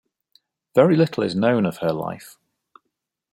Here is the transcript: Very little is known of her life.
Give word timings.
Very 0.73 0.95
little 0.95 1.21
is 1.21 1.35
known 1.35 1.63
of 1.63 1.77
her 1.77 1.91
life. 1.91 2.39